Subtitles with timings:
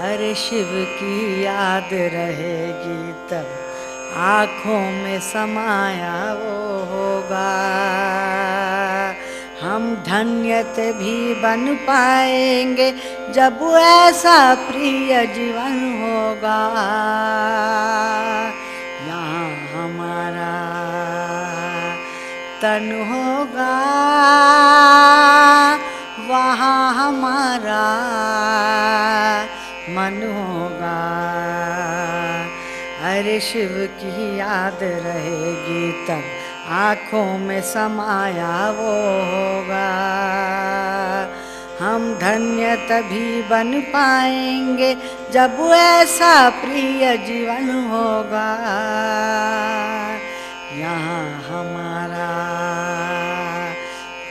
[0.00, 3.48] हर शिव की याद रहेगी तब
[4.16, 7.50] आँखों में समाया वो होगा।
[9.60, 12.90] हम धन्यत भी बन पाएँगे
[13.34, 16.60] जब ऐसा प्रिय जीवन होगा।
[19.08, 20.54] यहाँ हमारा
[22.62, 23.74] तन होगा।
[30.30, 30.98] होगा।
[33.10, 36.22] अरे शिव की याद रहेगी तब
[36.78, 38.92] आँखों में समाया वो
[39.30, 39.88] होगा।
[41.80, 44.94] हम धन्य तभी बन पाएँगे
[45.32, 48.50] जब ऐसा प्रिय जीवन होगा।
[50.76, 52.28] यहाँ हमारा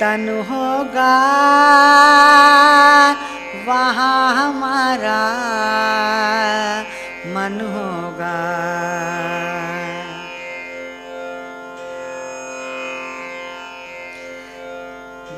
[0.00, 1.14] तन होगा।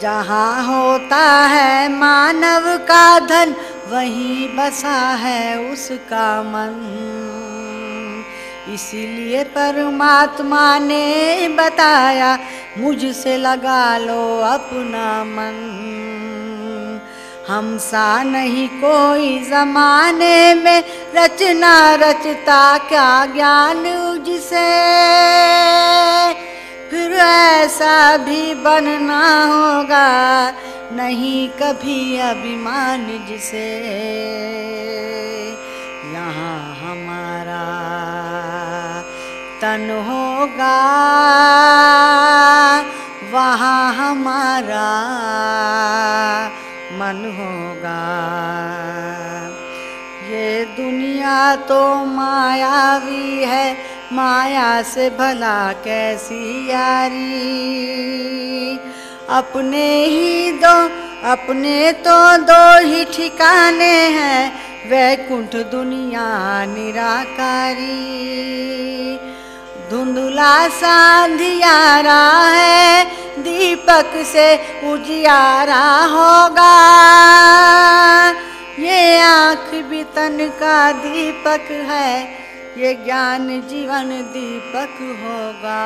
[0.00, 3.54] जहाँ होता है मानव का धन,
[3.90, 6.74] वहीं बसा है उसका मन।
[8.74, 12.38] इसलिए परमात्मा ने बताया,
[12.78, 16.05] मुझसे लगा लो अपना मन।
[17.48, 20.82] हम सा नहीं कोई जमाने में।
[21.16, 23.82] रचना रचता क्या ज्ञान
[24.24, 24.64] जिसे
[26.90, 30.08] फिर ऐसा भी बनना होगा,
[30.92, 33.66] नहीं कभी अभिमान जिसे।
[36.12, 37.64] यहाँ हमारा
[39.62, 40.78] तन होगा,
[43.32, 44.86] वहाँ हमारा
[46.96, 48.00] मन होगा।
[50.30, 53.76] ये दुनिया तो मायावी है,
[54.12, 57.26] माया से भला कैसी यारी?
[59.28, 60.76] अपने ही दो,
[61.30, 64.52] अपने तो दो ही ठिकाने हैं,
[64.90, 66.26] वैकुंठ दुनिया
[66.64, 67.96] निराकारी।
[69.90, 73.04] धुंधुला सा अंधियारा है,
[73.38, 74.46] दीपक से
[74.92, 76.72] उजियारा होगा।
[78.78, 82.10] ये आँख भी तन का दीपक है,
[82.78, 85.82] ये ज्ञान जीवन दीपक होगा।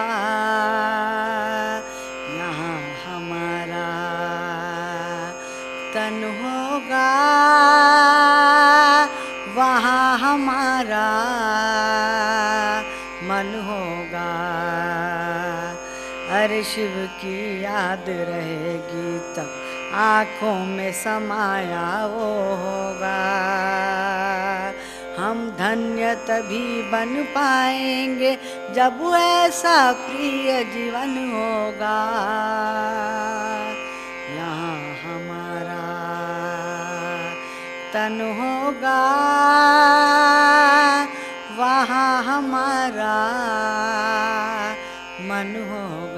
[2.36, 3.86] यहाँ हमारा
[5.94, 7.10] तन होगा,
[9.56, 11.08] वहाँ हमारा
[13.30, 14.28] मन होगा।
[16.34, 19.48] अरे शिव की याद रहेगी तब
[20.00, 23.18] आँखों में समाया वो होगा।
[25.18, 28.32] हम धन्य तभी बन पाएँगे
[28.74, 31.98] जब ऐसा प्रिय जीवन होगा।
[34.36, 35.84] यहाँ हमारा
[37.94, 39.00] तन होगा।
[42.28, 43.16] हमारा
[45.28, 46.09] मन होगा